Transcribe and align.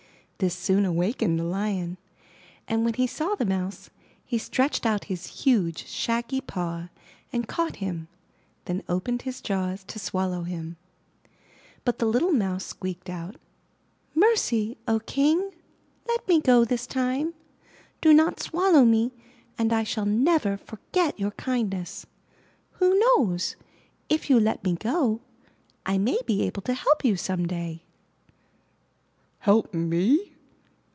This 0.43 0.55
soon 0.55 0.85
awakened 0.85 1.37
the 1.37 1.43
Lion, 1.43 1.99
and 2.67 2.83
when 2.83 2.95
he 2.95 3.05
saw 3.05 3.35
the 3.35 3.45
Mouse, 3.45 3.91
he 4.25 4.39
stretched 4.39 4.87
out 4.87 5.03
his 5.03 5.43
huge, 5.43 5.85
shaggy 5.85 6.41
paw 6.41 6.89
and 7.31 7.47
caught 7.47 7.75
him, 7.75 8.07
then 8.65 8.81
opened 8.89 9.21
his 9.21 9.39
jaws 9.39 9.83
to 9.83 9.99
swallow 9.99 10.41
him. 10.41 10.77
But 11.85 11.99
the 11.99 12.07
little 12.07 12.31
Mouse 12.33 12.65
squeaked 12.65 13.07
out, 13.07 13.35
'*Mercy, 14.15 14.79
O 14.87 14.99
King! 15.01 15.51
Let 16.07 16.27
me 16.27 16.41
go 16.41 16.65
this 16.65 16.87
time! 16.87 17.35
Do 18.01 18.11
not 18.11 18.39
swallow 18.39 18.83
me 18.83 19.11
and 19.59 19.71
I 19.71 19.83
shall 19.83 20.07
never 20.07 20.57
forg'et 20.57 21.19
your 21.19 21.35
kindness. 21.37 22.07
Who 22.79 22.97
knows, 22.97 23.57
if 24.09 24.27
you 24.27 24.39
let 24.39 24.63
me 24.63 24.73
go, 24.73 25.21
I 25.85 25.99
maybe 25.99 26.41
able 26.41 26.63
to 26.63 26.73
help 26.73 27.05
you 27.05 27.15
some 27.15 27.47
day!*' 27.47 27.83
Help 29.41 29.71
me? 29.73 30.29